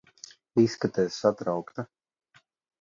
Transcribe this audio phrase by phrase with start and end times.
[0.61, 1.87] Izskaties satraukta.